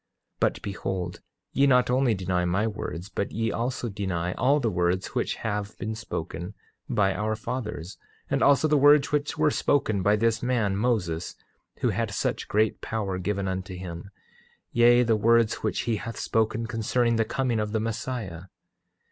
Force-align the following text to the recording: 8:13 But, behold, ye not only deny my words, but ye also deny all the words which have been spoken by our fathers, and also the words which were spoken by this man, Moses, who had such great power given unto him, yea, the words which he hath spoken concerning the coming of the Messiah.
8:13 0.37 0.39
But, 0.39 0.61
behold, 0.63 1.21
ye 1.51 1.67
not 1.67 1.91
only 1.91 2.15
deny 2.15 2.43
my 2.43 2.65
words, 2.65 3.07
but 3.07 3.31
ye 3.31 3.51
also 3.51 3.87
deny 3.87 4.33
all 4.33 4.59
the 4.59 4.71
words 4.71 5.09
which 5.13 5.35
have 5.35 5.77
been 5.77 5.93
spoken 5.93 6.55
by 6.89 7.13
our 7.13 7.35
fathers, 7.35 7.99
and 8.27 8.41
also 8.41 8.67
the 8.67 8.79
words 8.79 9.11
which 9.11 9.37
were 9.37 9.51
spoken 9.51 10.01
by 10.01 10.15
this 10.15 10.41
man, 10.41 10.75
Moses, 10.75 11.35
who 11.81 11.89
had 11.89 12.09
such 12.09 12.47
great 12.47 12.81
power 12.81 13.19
given 13.19 13.47
unto 13.47 13.75
him, 13.77 14.09
yea, 14.71 15.03
the 15.03 15.15
words 15.15 15.57
which 15.61 15.81
he 15.81 15.97
hath 15.97 16.17
spoken 16.17 16.65
concerning 16.65 17.17
the 17.17 17.23
coming 17.23 17.59
of 17.59 17.71
the 17.71 17.79
Messiah. 17.79 18.45